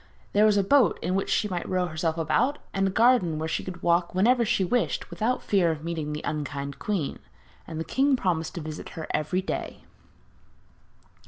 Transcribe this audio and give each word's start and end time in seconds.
There 0.33 0.45
was 0.47 0.57
a 0.57 0.63
boat 0.63 0.97
in 1.03 1.13
which 1.13 1.29
she 1.29 1.47
might 1.47 1.69
row 1.69 1.85
herself 1.85 2.17
about, 2.17 2.57
and 2.73 2.87
a 2.87 2.89
garden 2.89 3.37
where 3.37 3.47
she 3.47 3.63
could 3.63 3.83
walk 3.83 4.15
whenever 4.15 4.43
she 4.43 4.65
wished 4.65 5.11
without 5.11 5.43
fear 5.43 5.69
of 5.69 5.83
meeting 5.83 6.11
the 6.11 6.23
unkind 6.25 6.79
queen; 6.79 7.19
and 7.67 7.79
the 7.79 7.83
king 7.85 8.15
promised 8.15 8.55
to 8.55 8.61
visit 8.61 8.89
her 8.97 9.05
every 9.13 9.43
day. 9.43 9.83